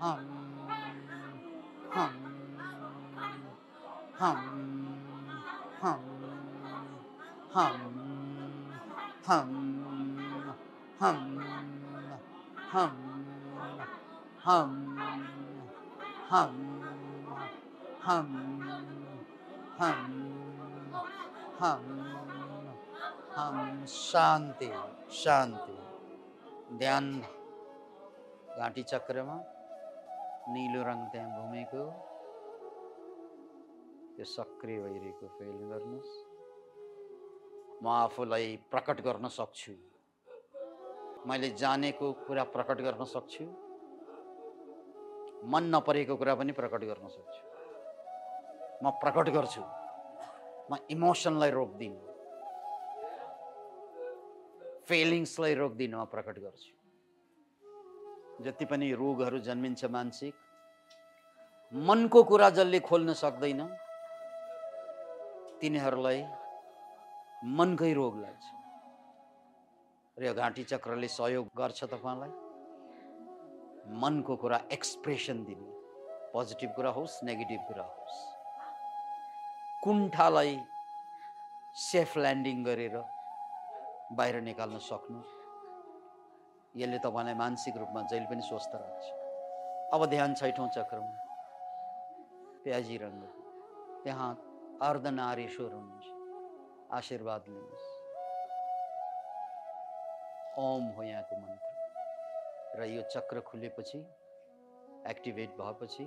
[0.00, 0.22] hum,
[4.18, 4.42] hum,
[5.78, 6.02] hum,
[7.52, 7.82] hum,
[9.24, 9.77] hum,
[11.00, 11.18] hum,
[12.72, 12.94] hum,
[14.44, 14.70] hum,
[16.30, 16.52] hum,
[18.02, 18.28] hum,
[19.78, 20.00] hum,
[21.60, 21.82] hum,
[23.36, 24.70] hum, शान्ति
[25.12, 25.76] शान्ति
[26.78, 27.12] ध्यान
[28.58, 29.36] घाँटी चक्रमा
[30.48, 31.84] निलो रङ त्यहाँ घुमेको
[34.16, 36.16] त्यो सक्रिय भइरहेको feel गर्नुहोस्
[37.82, 39.72] म आफूलाई प्रकट गर्न सक्छु
[41.26, 43.44] मैले जानेको कुरा प्रकट गर्न सक्छु।
[45.44, 47.42] मन नपरेको कुरा पनि प्रकट गर्न सक्छु।
[48.84, 49.62] म प्रकट गर्छु।
[50.70, 51.98] म इमोसनलाई रोक्दिनँ।
[54.88, 56.72] फिलिङ्सलाई रोक्दिनँ म प्रकट गर्छु।
[58.44, 60.34] जति पनि रोगहरू जन्मिन्छ मानसिक
[61.72, 63.66] मनको कुरा जसले खोल्न सक्दैन
[65.60, 66.26] तिनीहरूलाई
[67.44, 68.57] मनकै रोग लाग्छ।
[70.18, 72.30] र यो घाँटी चक्रले सहयोग गर्छ तपाईँलाई?
[74.00, 75.70] मनको कुरा एक्सप्रेसन दिने।
[76.32, 78.16] पोजिटिभ कुरा होस् नेगेटिभ कुरा होस्।
[79.84, 80.60] कुण्ठालाई
[81.74, 82.96] सेफ ल्यान्डिङ गरेर
[84.12, 85.20] बाहिर निकाल्न सक्नु।
[86.76, 89.04] यसले तपाईँलाई मानसिक रूपमा जहिले पनि स्वस्थ राख्छ।
[89.94, 91.14] अब ध्यान छैठौँ चक्रमा।
[92.64, 93.22] प्याजी रङ्ग।
[94.04, 94.30] त्यहाँ
[94.82, 96.06] अर्धनारेश्वर हुनुहुन्छ।
[96.92, 97.87] आशीर्वाद लिनुहोस्।
[100.58, 103.98] ओम हो यहाँको मन्त्र। र यो चक्र खुलेपछि
[105.10, 106.04] एक्टिभेट भएपछि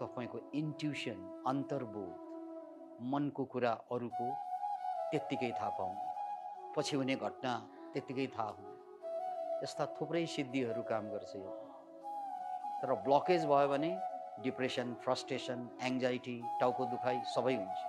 [0.00, 4.28] तपाईँको इन्ट्युसन अन्तर्बोध मनको कुरा अरूको
[5.10, 7.52] त्यत्तिकै थाहा पाउने। पछि हुने घटना
[7.92, 11.50] त्यत्तिकै थाहा हुने। यस्ता थुप्रै सिद्धिहरू काम गर्छ यो।
[12.82, 13.90] तर ब्लकेज भयो भने
[14.42, 17.80] डिप्रेसन फ्रस्ट्रेसन एङ्जाइटी टाउको दुखाइ सबै हुन्छ।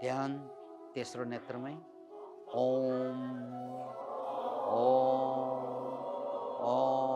[0.00, 0.38] ध्यान
[0.94, 1.76] तेस्रो नेत्रमै
[2.54, 3.85] ओम।
[4.66, 5.62] 哦
[6.60, 7.15] 哦。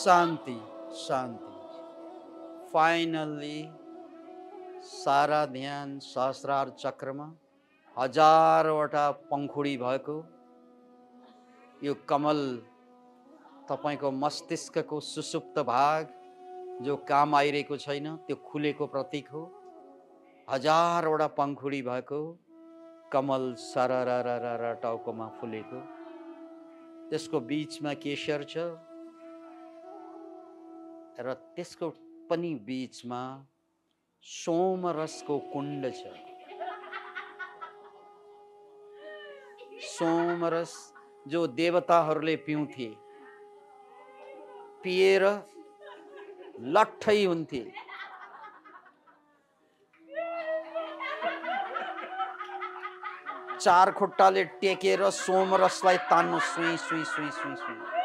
[0.00, 0.54] शान्ति
[0.96, 3.58] शान्ति फाइनल्ली
[4.84, 7.26] सारा ध्यान सहस्रार चक्रमा
[7.96, 10.16] हजारवटा पङ्खुडी भएको
[11.84, 12.40] यो कमल
[13.70, 16.02] तपाईँको मस्तिष्कको सुसुप्त भाग
[16.82, 19.42] जो काम आइरहेको छैन त्यो खुलेको प्रतीक हो।
[20.48, 22.20] हजारवटा पङ्खुडी भएको
[23.12, 25.80] कमल सरर टाउकोमा फुलेको।
[27.10, 28.89] त्यसको बिचमा केशर छ।
[31.18, 31.88] र त्यसको
[32.30, 33.22] पनि बिचमा
[34.24, 36.02] सोमरसको कुण्ड छ।
[39.90, 40.72] सोमरस
[41.28, 42.88] जो देवताहरूले पिउँथे
[44.82, 45.24] पिएर
[46.74, 47.62] लट्ठै हुन्थे।
[53.60, 57.99] चार खुट्टाले टेकेर सोमरसलाई तान्नु सुई सुई सुई सुई सुई।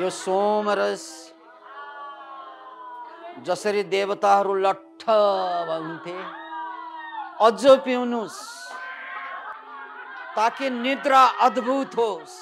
[0.00, 1.02] यो सोमरस
[3.46, 6.14] जसरी देवताहरू लट्ठ हुन्थे
[7.46, 8.38] अझ पिउनुहोस्
[10.36, 12.38] ताकि निद्रा अद्भुत होस्।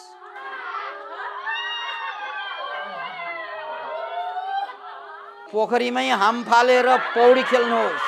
[5.52, 8.07] पोखरीमै हाम फालेर पौडी खेल्नुहोस्।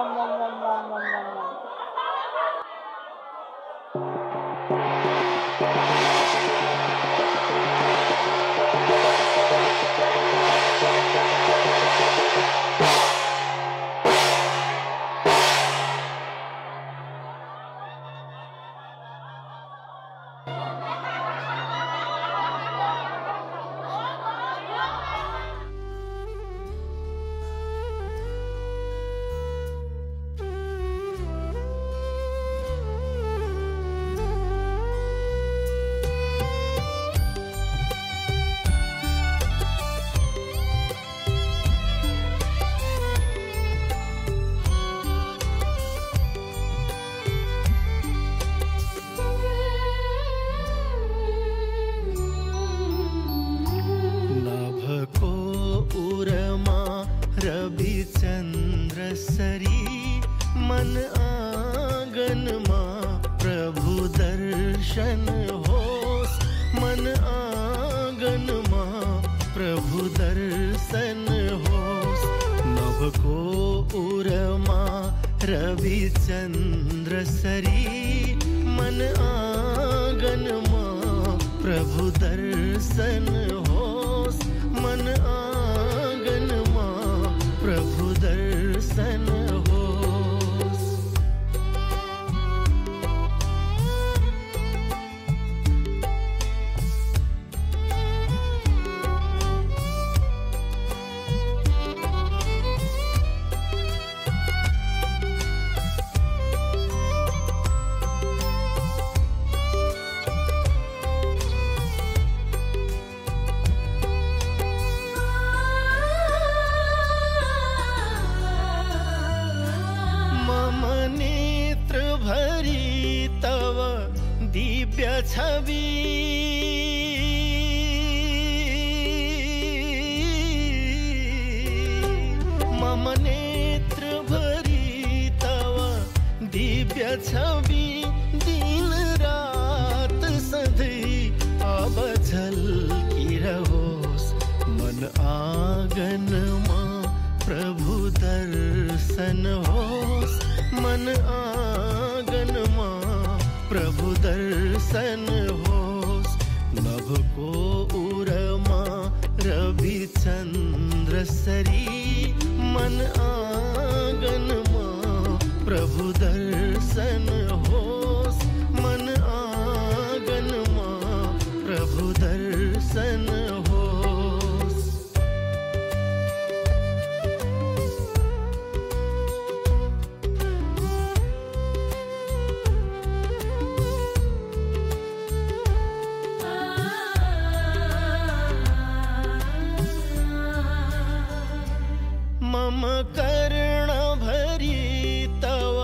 [192.71, 192.83] मम
[193.17, 195.77] कर्ण भरि तव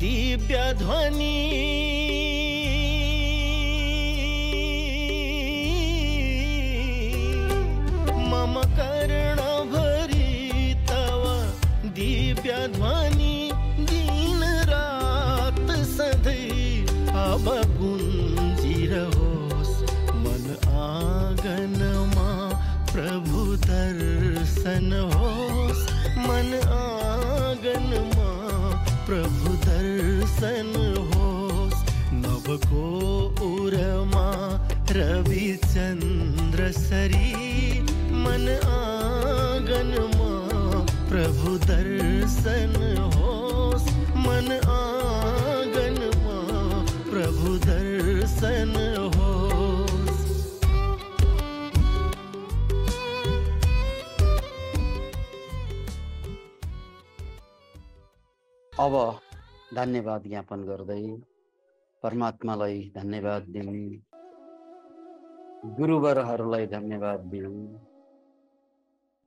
[0.00, 0.62] दिव्य
[26.28, 28.30] होस् मन आँगनमा
[29.06, 30.72] प्रभु दर्शन
[31.14, 31.74] होस्।
[32.12, 32.84] नभको
[33.42, 34.28] उरमा
[34.90, 40.30] रविचन्द्र सरी। मन आँगनमा
[41.08, 42.87] प्रभु दर्शन
[58.80, 58.94] अब
[59.74, 61.02] धन्यवाद ज्ञापन गर्दै
[62.02, 63.80] परमात्मालाई धन्यवाद दिउँ
[65.78, 67.62] गुरुवरहरूलाई धन्यवाद दिउँ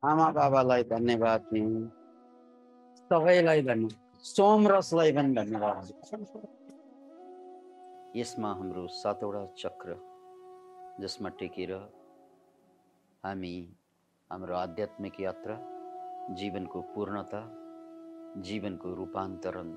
[0.04, 1.84] आमा बाबालाई धन्यवाद दिउँ
[3.12, 5.84] सबैलाई धन्यवाद सोमरसलाई पनि धन्यवाद।
[8.16, 9.90] यसमा हाम्रो सातवटा चक्र
[11.02, 11.72] जसमा टेकेर
[13.24, 13.56] हामी
[14.32, 15.56] हाम्रो आध्यात्मिक यात्रा
[16.40, 17.42] जीवनको पूर्णता
[18.38, 19.72] जीवनको रूपान्तरण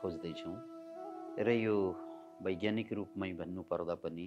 [0.00, 0.56] खोज्दैछौँ।
[1.38, 1.76] र यो
[2.42, 4.26] वैज्ञानिक रूपमै भन्नुपर्दा पनि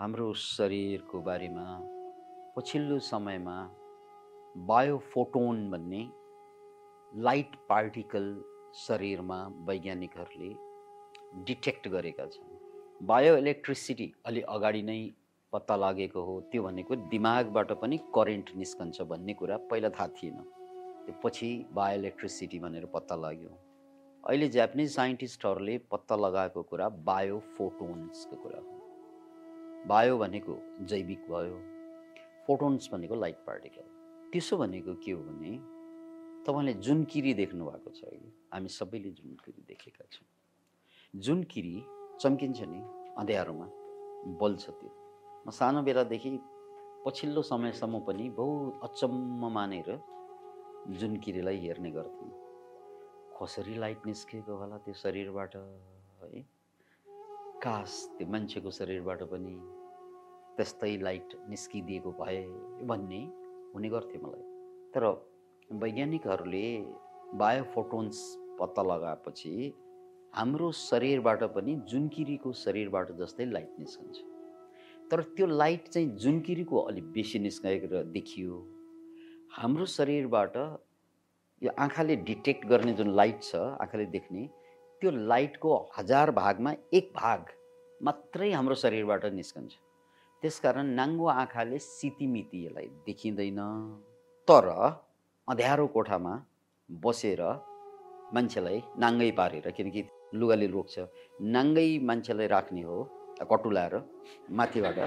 [0.00, 1.66] हाम्रो शरीरको बारेमा
[2.56, 3.56] पछिल्लो समयमा
[4.66, 6.02] बायोफोटोन भन्ने
[7.12, 8.26] लाइट पार्टिकल
[8.76, 9.38] शरीरमा
[9.68, 10.54] वैज्ञानिकहरूले
[11.44, 15.00] डिटेक्ट गरेका छन्। बायो इलेक्ट्रिसिटी अलि अगाडि नै
[15.52, 20.38] पत्ता लागेको हो त्यो भनेको दिमागबाट पनि करेन्ट निस्कन्छ भन्ने कुरा पहिला थाहा थिएन।
[21.06, 23.50] त्यो पछि बायो इलेक्ट्रिसिटी भनेर पत्ता लाग्यो।
[24.24, 30.54] अहिले जापानिज साइन्टिस्टहरूले पत्ता लगाएको कुरा बायो फोटोन्सको कुरा हो। बायो भनेको
[30.90, 31.56] जैविक भयो
[32.46, 33.84] फोटोन्स भनेको लाइट पार्टिकल
[34.32, 35.52] त्यसो भनेको के हो भने
[36.46, 40.26] तपाईँले जुन किरी देख्नु भएको छ कि हामी सबैले जुन किरी देखेका छौँ।
[41.14, 41.76] जुन किरी
[42.20, 42.80] चम्किन्छ नि
[43.18, 43.66] अँध्यारोमा
[44.40, 44.90] बल्छ त्यो।
[45.46, 46.30] म सानो बेलादेखि
[47.04, 49.88] पछिल्लो समयसम्म पनि बहुत अचम्म मानेर
[50.84, 52.30] जुन किरीलाई हेर्ने गर्थेँ
[53.40, 56.42] कसरी लाइट निस्केको होला त्यो शरीरबाट है?
[57.62, 59.54] कास त्यो मान्छेको शरीरबाट पनि
[60.56, 62.42] त्यस्तै लाइट निस्किदिएको भए
[62.84, 63.22] भन्ने
[63.74, 64.44] हुने गर्थ्यो मलाई।
[64.94, 65.04] तर
[65.82, 66.66] वैज्ञानिकहरूले
[67.40, 68.20] बायोफोटोन्स
[68.60, 69.72] पत्ता लगाएपछि
[70.34, 74.16] हाम्रो शरीरबाट पनि जुनकिरीको शरीरबाट जस्तै लाइट निस्कन्छ।
[75.10, 78.60] तर त्यो लाइट चाहिँ जुनकिरीको अलिक बेसी निस्केर देखियो
[79.56, 80.56] हाम्रो शरीरबाट
[81.62, 84.46] यो आँखाले डिटेक्ट गर्ने जुन लाइट छ आँखाले देख्ने
[85.00, 87.52] त्यो लाइटको हजार भागमा एक भाग
[88.00, 89.72] मात्रै हाम्रो शरीरबाट निस्कन्छ।
[90.42, 93.60] त्यसकारण नाङ्गो आँखाले सितिमिति यसलाई देखिँदैन।
[94.48, 94.66] तर
[95.48, 96.34] अँध्यारो कोठामा
[96.90, 97.42] बसेर
[98.34, 100.94] मान्छेलाई नाङ्गै पारेर किनकि लुगाले रोक्छ
[101.56, 102.98] नाङ्गै मान्छेलाई राख्ने हो
[103.52, 103.94] कटुलाएर
[104.58, 104.98] माथिबाट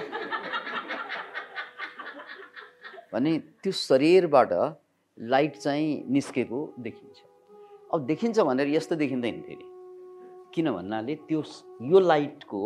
[3.13, 4.51] भने त्यो शरीरबाट
[5.17, 7.17] लाइट चाहिँ निस्केको देखिन्छ।
[7.93, 9.65] अब देखिन्छ भनेर यस्तो देखिँदैन फेरि।
[10.55, 11.43] किन भन्नाले त्यो
[11.91, 12.61] यो लाइटको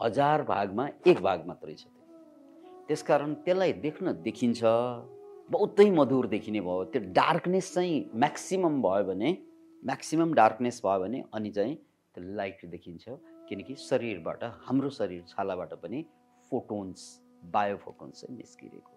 [0.00, 1.86] हजार भागमा एक भाग मात्रै छ।
[2.88, 4.62] त्यसकारण त्यसलाई देख्न देखिन्छ।
[5.50, 9.30] बहुतै मधुर देखिने भयो। त्यो डार्कनेस चाहिँ म्याक्सिमम् भयो भने
[9.84, 13.04] म्याक्सिमम् डार्कनेस भयो भने अनि चाहिँ त्यो लाइट देखिन्छ।
[13.48, 16.04] किनकि शरीरबाट हाम्रो शरीर छालाबाट पनि
[16.50, 17.00] फोटोन्स
[17.52, 18.93] बायोफोटोन्स चाहिँ निस्किरहेको।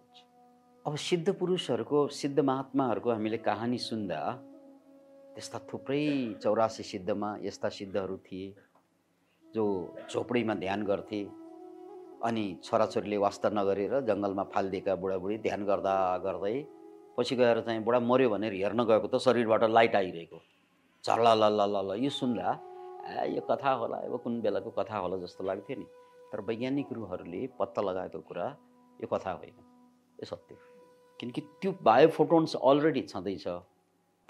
[0.88, 4.20] अब सिद्ध पुरुषहरूको सिद्ध महात्माहरूको हामीले कहानी सुन्दा
[5.36, 6.04] त्यस्ता थुप्रै
[6.44, 8.54] चौरासी सिद्धमा यस्ता सिद्धहरू थिए
[9.44, 9.66] जो
[10.10, 11.20] झोपडीमा ध्यान गर्थे
[12.24, 16.56] अनि छोराछोरीले वास्ता नगरेर जङ्गलमा फालिदिएका बुढाबुढी ध्यान गर्दा गर्दै
[17.18, 20.40] पछि गएर चाहिँ बुढा मऱ्यो भनेर हेर्न गएको त शरीरबाट लाइट आइरहेको।
[21.04, 22.48] झर्ला ल ल ल यो सुन्दा
[23.12, 25.88] ए यो कथा होला अब कुन बेलाको कथा होला जस्तो लाग्थ्यो नि।
[26.32, 28.48] तर वैज्ञानिकहरूले पत्ता लगाएको कुरा
[29.04, 29.56] यो कथा होइन
[30.20, 30.77] यो सत्य
[31.20, 33.48] किनकि त्यो बायोफोटोन्स अलरेडी छँदैछ।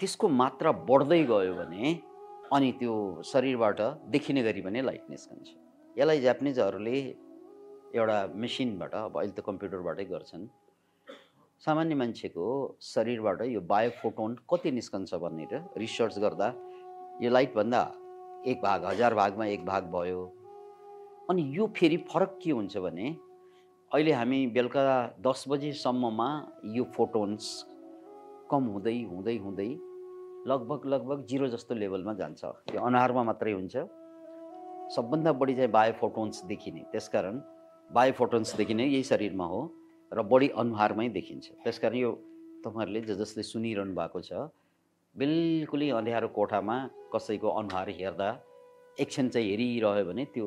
[0.00, 1.82] त्यसको मात्रा बढ्दै गयो भने
[2.52, 2.94] अनि त्यो
[3.30, 3.80] शरीरबाट
[4.14, 5.48] देखिने गरी पनि लाइट निस्कन्छ।
[5.96, 6.98] यसलाई जापानिजहरूले
[7.98, 10.46] एउटा मेसिनबाट अब अहिले त कम्प्युटरबाटै गर्छन्।
[11.62, 12.46] सामान्य मान्छेको
[12.88, 16.48] शरीरबाट यो बायोफोटोन कति निस्कन्छ भनेर रिसर्च गर्दा
[17.22, 17.82] यो लाइटभन्दा
[18.46, 20.20] एक भाग हजार भागमा एक भाग भयो।
[21.30, 23.06] अनि यो फेरि फरक के हुन्छ भने
[23.92, 24.80] अहिले हामी बेलुका
[25.24, 26.28] दस बजीसम्ममा
[26.76, 27.44] यो फोटोन्स
[28.50, 29.68] कम हुँदै हुँदै हुँदै
[30.50, 33.76] लगभग लगभग जिरो जस्तो लेभलमा जान्छ। यो अनुहारमा मात्रै हुन्छ।
[34.92, 37.40] सबभन्दा बढी चाहिँ बायो फोटोन्स देखिने। त्यसकारण
[37.90, 39.60] बायो फोटोन्स देखिने यही शरीरमा हो
[40.12, 42.12] र बढी अनुहारमै देखिन्छ। त्यसकारण यो
[42.64, 44.52] तपाईँहरूले ज जसले सुनिरहनु भएको छ
[45.16, 46.76] बिल्कुलै अँध्यारो कोठामा
[47.16, 48.30] कसैको अनुहार हेर्दा
[49.00, 50.46] एकछिन चाहिँ हेरिरह्यो भने त्यो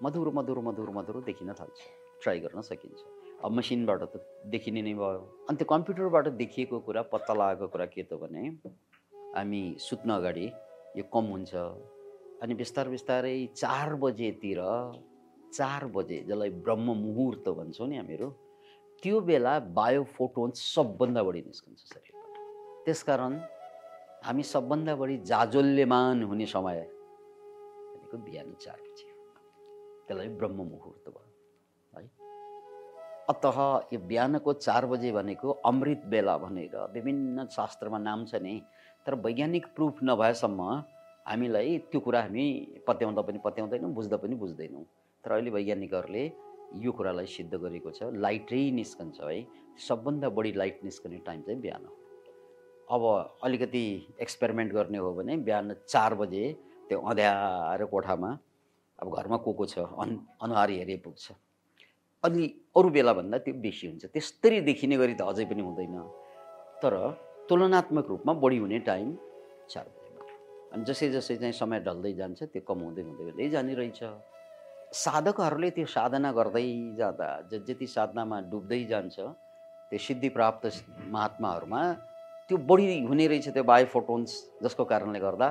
[0.00, 3.00] मधुर मधुर मधुर मधुर देखिन थाल्छ। ट्राई गर्न सकिन्छ।
[3.44, 4.20] अब मसिनबाट त
[4.52, 8.42] देखिने नै भयो। अनि त्यो कम्प्युटरबाट देखिएको कुरा पत्ता लगाएको कुरा के त भने
[9.36, 10.46] हामी सुत्न अगाडि
[10.98, 11.54] यो कम हुन्छ।
[12.42, 14.60] अनि बिस्तार बिस्तारै चार बजेतिर
[15.52, 18.28] चार बजे जसलाई ब्रह्म मुहुर्त भन्छौँ नि हामीहरू
[19.02, 23.32] त्यो बेला बायोफोटोन्स सबभन्दा बढी निस्कन्छ शरीरबाट। त्यसकारण
[24.26, 29.08] हामी सबभन्दा बढी जाजोल्यमान हुने समय भनेको बिहान चार बजी।
[30.06, 31.29] त्यसलाई ब्रह्म मुहुर्त भयो।
[33.30, 33.44] अत
[33.92, 38.54] यो बिहानको चार बजे भनेको अमृत बेला भनेर विभिन्न शास्त्रमा नाम छ नि
[39.06, 40.60] तर वैज्ञानिक प्रुफ नभएसम्म
[41.26, 42.46] हामीलाई त्यो कुरा हामी
[42.86, 44.84] पत्याउँदा पनि पत्याउँदैनौँ बुझ्दा पनि बुझ्दैनौँ।
[45.24, 46.24] तर अहिले वैज्ञानिकहरूले
[46.84, 49.38] यो कुरालाई सिद्ध गरेको छ। लाइटै निस्कन्छ है।
[49.78, 51.92] सबभन्दा बढी लाइट निस्कने टाइम चाहिँ बिहान हो।
[52.94, 53.02] अब
[53.44, 53.84] अलिकति
[54.20, 56.44] एक्सपेरिमेन्ट गर्ने हो भने बिहान चार बजे
[56.88, 58.30] त्यो अँध्यारो कोठामा
[58.98, 59.78] अब घरमा को को छ?
[59.78, 61.30] अन अनुहार हेरे पुग्छ
[62.24, 62.44] अलि
[62.76, 65.96] अरू बेलाभन्दा त्यो बेसी हुन्छ। त्यस्तरी देखिने गरी त अझै पनि हुँदैन।
[66.82, 66.94] तर
[67.48, 69.08] तुलनात्मक रूपमा बढी हुने टाइम
[69.70, 70.28] चार बजीबाट
[70.72, 74.00] अनि जसै जसै चाहिँ समय ढल्दै जान्छ त्यो कम हुँदै हुँदै हुँदै जाने रहेछ
[75.04, 76.68] साधकहरूले त्यो साधना गर्दै
[76.98, 79.16] जाँदा ज जति साधनामा डुब्दै जान्छ
[79.90, 80.64] त्यो सिद्धि प्राप्त
[81.14, 81.82] महात्माहरूमा
[82.48, 84.30] त्यो बढी हुने रहेछ त्यो बायोफोटोन्स
[84.62, 85.48] जसको कारणले गर्दा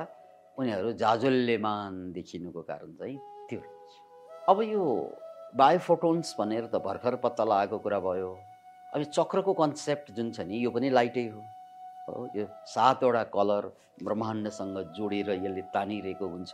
[0.58, 3.16] उनीहरू जाजल्यमान देखिनुको कारण चाहिँ
[3.48, 3.92] त्यो रहेछ।
[4.48, 4.84] अब यो
[5.56, 8.30] बायोफोटोन्स भनेर त भर्खर पत्ता लगाएको कुरा भयो।
[8.94, 11.40] अब चक्रको कन्सेप्ट जुन छ नि यो पनि लाइटै हो।
[12.08, 13.66] हो यो सातवटा कलर
[14.02, 16.52] ब्रह्माण्डसँग जोडेर यसले तानिरहेको हुन्छ।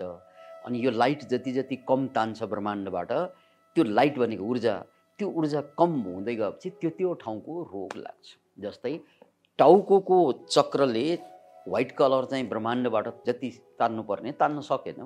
[0.66, 3.12] अनि यो लाइट जति जति कम तान्छ ब्रह्माण्डबाट
[3.76, 4.74] त्यो लाइट भनेको ऊर्जा
[5.18, 8.26] त्यो ऊर्जा कम हुँदै गएपछि त्यो त्यो ठाउँको रोग लाग्छ।
[8.64, 8.94] जस्तै
[9.58, 10.16] टाउको
[10.48, 11.06] चक्रले
[11.68, 15.00] व्हाइट कलर चाहिँ ब्रह्माण्डबाट जति तान्नुपर्ने तान्न सकेन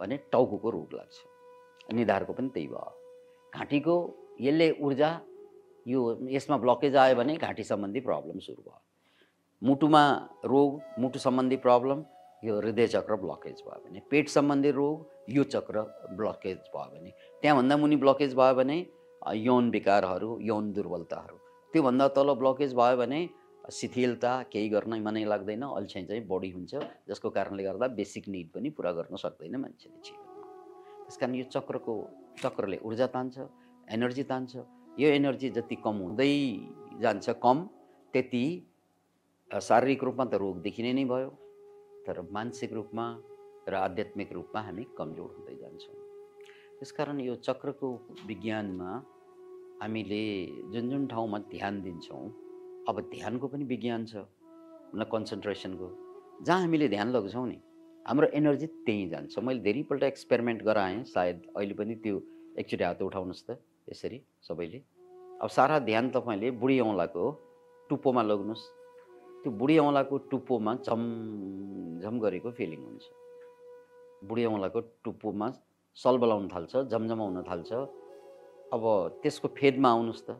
[0.00, 3.05] भने टाउको रोग लाग्छ। निधारको पनि त्यही भयो।
[3.52, 3.96] घाँटीको
[4.40, 5.10] यसले ऊर्जा
[5.86, 8.80] यो यसमा ब्लकेज आयो भने घाँटी सम्बन्धी प्रब्लम सुरु भयो।
[9.62, 10.02] मुटुमा
[10.44, 12.04] रोग मुटु सम्बन्धी प्रब्लम
[12.42, 15.82] यो हृदय चक्र ब्लकेज भयो भने पेट सम्बन्धी रोग यो चक्र
[16.18, 17.10] ब्लकेज भयो भने
[17.42, 18.78] त्यहाँभन्दा मुनि ब्लकेज भयो भने
[19.46, 21.36] यौन विकारहरू यौन दुर्बलताहरू।
[21.74, 23.20] त्योभन्दा तल ब्लकेज भयो भने
[23.72, 26.74] शिथिलता केही गर्न मनै लाग्दैन अल्छी चाहिँ बढी हुन्छ
[27.08, 30.44] जसको कारणले गर्दा बेसिक निड पनि पुरा गर्न सक्दैन मान्छेले जीवनमा।
[31.04, 31.94] त्यस कारण यो चक्रको
[32.42, 33.36] चक्रले ऊर्जा तान्छ
[33.88, 34.52] एनर्जी तान्छ।
[35.00, 36.32] यो एनर्जी जति कम हुँदै
[37.02, 37.56] जान्छ कम
[38.14, 38.44] त्यति
[39.50, 41.30] शारीरिक रूपमा त रोग देखिने नै भयो।
[42.06, 43.06] तर मानसिक रूपमा
[43.68, 45.96] र आध्यात्मिक रूपमा हामी कमजोर हुँदै जान्छौँ।
[46.78, 47.88] त्यसकारण यो चक्रको
[48.26, 48.90] विज्ञानमा
[49.82, 50.24] हामीले
[50.72, 52.24] जुन जुन ठाउँमा ध्यान दिन्छौँ
[52.88, 54.24] अब ध्यानको पनि विज्ञान छ
[54.94, 55.88] न कन्सन्ट्रेसनको
[56.46, 57.58] जहाँ हामीले ध्यान लग्छौँ नि
[58.06, 62.16] हाम्रो एनर्जी त्यहीँ जान्छ। मैले धेरैपल्ट एक्सपेरिमेन्ट गराएँ सायद अहिले पनि त्यो
[62.54, 63.58] एकचोटि हात उठाउनुहोस् त
[63.90, 64.78] यसरी सबैले।
[65.42, 67.24] अब सारा ध्यान तपाईँले बुढी औँलाको
[67.90, 68.62] टुप्पोमा लग्नुहोस्।
[69.42, 71.02] त्यो बुढी औँलाको टुप्पोमा झम
[72.02, 73.04] झम गरेको फिलिङ हुन्छ।
[74.22, 75.50] बुढी औँलाको टुप्पोमा
[75.96, 77.72] सलबलाउन थाल्छ झमझमाउन थाल्छ।
[78.70, 78.82] अब
[79.22, 80.38] त्यसको फेदमा आउनुहोस् त।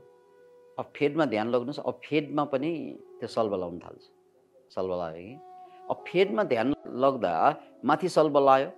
[0.79, 2.71] अब फेदमा ध्यान लग्नुहोस् अब फेदमा पनि
[3.19, 4.03] त्यो सलबलाउन थाल्छ।
[4.71, 5.46] सलबलायो कि?
[5.91, 7.33] अब फेदमा ध्यान लग्दा
[7.85, 8.69] माथि सलबलायो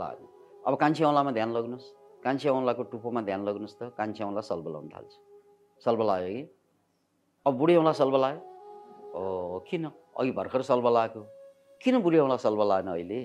[0.00, 0.26] लाग्यो
[0.66, 1.86] अब कान्छी औँलामा ध्यान लग्नुहोस्।
[2.24, 5.12] कान्छी औँलाको टुप्पोमा ध्यान लग्नुहोस् त। कान्छी औँला सलबलाउन थाल्छ।
[5.84, 6.42] सलबलायो कि?
[7.46, 8.38] अब बुढी औँला सलबलायो
[9.14, 9.84] ओ किन?
[10.18, 11.20] अघि भर्खर सलबलाएको
[11.80, 13.20] किन बुढी औँला सलबलाएन अहिले?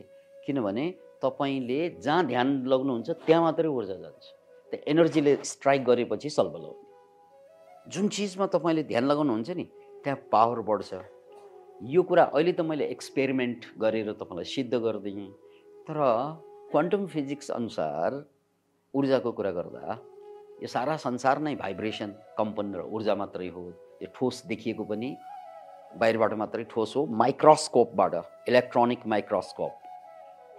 [0.45, 0.85] किनभने
[1.21, 4.25] तपाईँले जहाँ ध्यान लग्नुहुन्छ त्यहाँ मात्रै ऊर्जा जान्छ।
[4.71, 9.65] त्यो एनर्जीले स्ट्राइक गरेपछि सलबलाउने जुन चिजमा तपाईँले ध्यान लगाउनुहुन्छ नि
[10.03, 10.91] त्यहाँ पावर बढ्छ।
[11.77, 15.29] यो कुरा अहिले त मैले एक्सपेरिमेन्ट गरेर तपाईँलाई सिद्ध गरिदिएँ
[15.85, 15.97] तर
[16.71, 18.15] क्वान्टम फिजिक्स अनुसार
[18.93, 19.97] ऊर्जाको कुरा गर्दा
[20.61, 23.61] यो सारा संसार नै भाइब्रेसन कम्पन र ऊर्जा मात्रै हो।
[24.01, 25.09] यो ठोस देखिएको पनि
[26.01, 28.13] बाहिरबाट मात्रै ठोस हो। माइक्रोस्कोपबाट
[28.49, 29.73] इलेक्ट्रोनिक माइक्रोस्कोप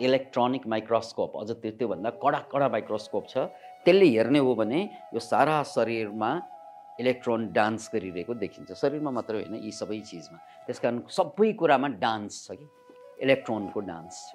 [0.06, 3.50] इलेक्ट्रोनिक माइक्रोस्कोप अझ त्यो त्योभन्दा कडा कडा माइक्रोस्कोप छ।
[3.82, 4.80] त्यसले हेर्ने हो भने
[5.14, 6.30] यो सारा शरीरमा
[6.98, 12.32] इलेक्ट्रोन डान्स गरिरहेको देखिन्छ। शरीरमा मात्रै होइन यी सबै चिजमा। त्यस कारण सबै कुरामा डान्स
[12.46, 12.66] छ कि?
[13.22, 14.30] इलेक्ट्रोनको डान्स छ।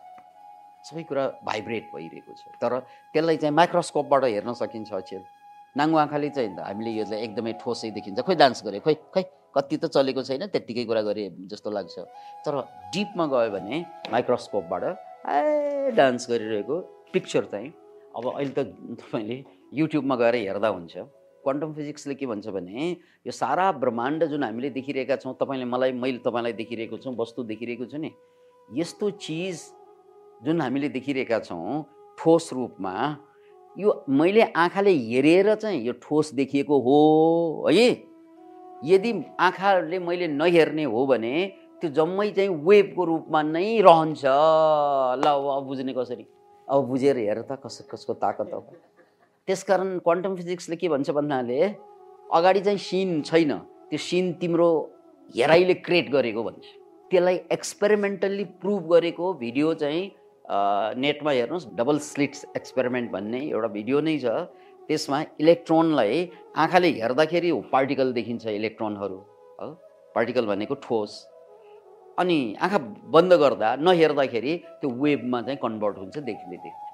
[0.88, 2.72] सबै कुरा भाइब्रेट भइरहेको छ। तर
[3.14, 5.24] त्यसलाई चाहिँ माइक्रोस्कोपबाट हेर्न सकिन्छ अचेल।
[5.76, 9.24] नाङ्गो आँखाले चाहिँ हामीले यसलाई एकदमै ठोसै देखिन्छ। खोइ डान्स गरे खोइ खोइ
[9.56, 11.96] कति त चलेको छैन त्यत्तिकै कुरा गरे जस्तो लाग्छ।
[12.46, 12.54] तर
[12.94, 13.76] डिपमा गयो भने
[14.12, 14.84] माइक्रोस्कोपबाट
[15.30, 16.76] ए डान्स गरिरहेको
[17.14, 17.70] पिक्चर चाहिँ
[18.16, 18.60] अब अहिले त
[19.02, 19.38] तपाईँले
[19.74, 20.94] युट्युबमा गएर हेर्दा हुन्छ।
[21.44, 22.90] क्वान्टम फिजिक्सले के भन्छ भने
[23.28, 27.86] यो सारा ब्रह्माण्ड जुन हामीले देखिरहेका छौँ तपाईँले मलाई मैले तपाईँलाई देखिरहेको छु वस्तु देखिरहेको
[27.86, 28.12] छु नि
[28.70, 29.62] यस्तो चिज
[30.46, 31.84] जुन हामीले देखिरहेका छौँ
[32.20, 32.94] ठोस रूपमा
[33.78, 37.90] यो मैले आँखाले हेरेर चाहिँ यो ठोस देखिएको हो है?
[38.86, 41.34] यदि आँखाले मैले नहेर्ने हो भने
[41.82, 46.26] त्यो जम्मै चाहिँ वेबको रूपमा नै रहन्छ। ल अब बुझ्ने कसरी?
[46.70, 48.60] अब बुझेर हेर त कस कसको ताकत हो
[49.48, 51.60] त्यसकारण क्वान्टम फिजिक्सले के भन्छ भन्नाले
[52.32, 53.52] अगाडि चाहिँ सिन छैन।
[53.90, 54.68] त्यो सिन तिम्रो
[55.36, 56.64] हेराइले क्रिएट गरेको भन्छ।
[57.12, 60.04] त्यसलाई एक्सपेरिमेन्टल्ली प्रुभ गरेको भिडियो चाहिँ
[60.96, 64.48] नेटमा हेर्नुहोस् डबल स्लिट्स एक्सपेरिमेन्ट भन्ने एउटा भिडियो नै छ।
[64.90, 66.16] त्यसमा इलेक्ट्रोनलाई
[66.64, 69.20] आँखाले हेर्दाखेरि पार्टिकल देखिन्छ इलेक्ट्रोनहरू
[70.16, 71.12] पार्टिकल भनेको ठोस।
[72.20, 72.78] अनि आँखा
[73.12, 76.92] बन्द गर्दा नहेर्दाखेरि त्यो वेबमा चाहिँ कन्भर्ट हुन्छ देखिँदै देख्ने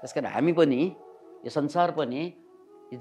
[0.00, 0.80] त्यस कारण हामी पनि
[1.44, 2.22] यो संसार पनि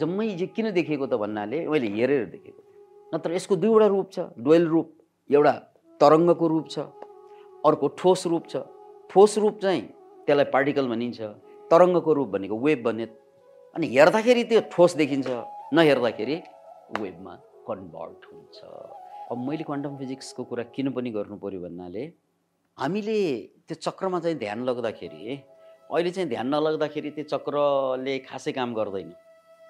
[0.01, 2.61] जम्मै यो किन देखेको त भन्नाले मैले हेरेर देखेको
[3.13, 4.87] नत्र यसको दुईवटा रूप छ डुवेल रूप
[5.29, 5.53] एउटा
[6.01, 6.77] तरङ्गको रूप छ
[7.69, 8.55] अर्को ठोस रूप छ।
[9.09, 9.81] ठोस रूप चाहिँ
[10.25, 11.19] त्यसलाई पार्टिकल भनिन्छ
[11.71, 13.05] तरङ्गको रूप भनेको वेब भन्ने।
[13.75, 15.27] अनि हेर्दाखेरि त्यो ठोस देखिन्छ
[15.77, 16.35] नहेर्दाखेरि
[16.99, 17.33] वेबमा
[17.67, 18.57] कन्भर्ट हुन्छ।
[19.31, 22.03] अब मैले क्वान्टम फिजिक्सको कुरा किन पनि गर्नु पऱ्यो भन्नाले
[22.77, 23.17] हामीले
[23.67, 25.21] त्यो चक्रमा चाहिँ ध्यान लग्दाखेरि
[25.91, 29.09] अहिले चाहिँ ध्यान नलग्दाखेरि त्यो चक्रले खासै काम गर्दैन।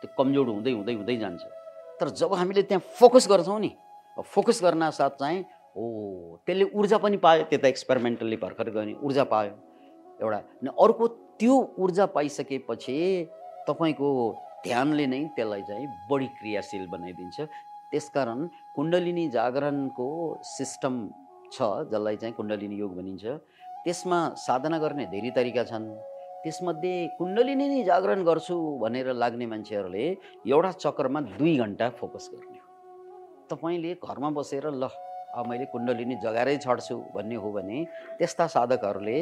[0.01, 1.43] त्यो कमजोर हुँदै हुँदै हुँदै जान्छ।
[1.99, 3.72] तर जब हामीले त्यहाँ फोकस गर्छौँ नि
[4.17, 5.41] फोकस गर्न साथ चाहिँ
[5.74, 5.84] हो
[6.45, 9.53] त्यसले ऊर्जा पनि पायो। त्यो त एक्सपेरिमेन्टल्ली भर्खर गर्ने ऊर्जा पायो।
[10.22, 11.07] एउटा अर्को
[11.41, 12.97] त्यो ऊर्जा पाइसकेपछि
[13.67, 14.09] तपाईँको
[14.65, 17.38] ध्यानले नै त्यसलाई चाहिँ बढी क्रियाशील बनाइदिन्छ।
[17.91, 18.39] त्यसकारण
[18.76, 20.07] कुण्डलिनी जागरणको
[20.57, 20.95] सिस्टम
[21.49, 21.57] छ
[21.89, 23.26] जसलाई चाहिँ कुण्डलिनी योग भनिन्छ।
[23.84, 25.89] त्यसमा साधना गर्ने धेरै तरिका छन्।
[26.43, 30.05] त्यसमध्ये कुण्डलिनी नै जागरण गर्छु भनेर लाग्ने मान्छेहरूले
[30.45, 32.67] एउटा चक्रमा दुई घन्टा फोकस गर्ने हो।
[33.51, 34.89] तपाईँले घरमा बसेर ल
[35.37, 37.77] अब मैले कुण्डलिनी जगाएरै छड्छु भन्ने हो भने
[38.17, 39.17] त्यस्ता साधकहरूले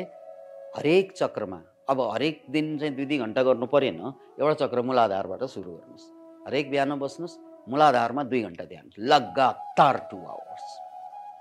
[0.77, 1.59] हरेक चक्रमा
[1.89, 3.99] अब हरेक दिन चाहिँ दुई दुई घन्टा गर्नु परेन
[4.39, 6.05] एउटा चक्र मूलाधारबाट सुरु गर्नुहोस्।
[6.47, 7.37] हरेक बिहान बस्नुहोस्
[7.69, 10.67] मूलाधारमा दुई घन्टा ध्यान। लगातार टु आवर्स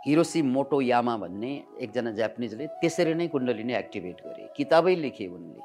[0.08, 1.52] हिरोसी मोटो यामा भन्ने
[1.84, 5.60] एकजना जापानिजले त्यसरी नै कुण्डलिनी एक्टिभेट गरे। किताबै लेखे उनले।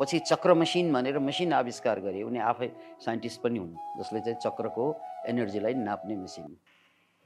[0.00, 2.68] पछि चक्र मसिन भनेर मसिन आविष्कार गरे। उनी आफै
[3.04, 4.84] साइन्टिस्ट पनि हुन् जसले चाहिँ चक्रको
[5.30, 6.56] एनर्जीलाई नाप्ने मेसिन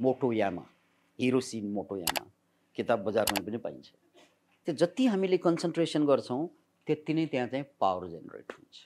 [0.00, 0.64] मोटो यामा
[1.18, 2.24] हिरोसी मोटो यामा
[2.76, 3.88] किताब बजारमा पनि पाइन्छ।
[4.66, 6.42] त्यो जति हामीले कन्सन्ट्रेसन गर्छौँ
[6.86, 8.76] त्यति नै त्यहाँ चाहिँ पावर जेनेरेट हुन्छ।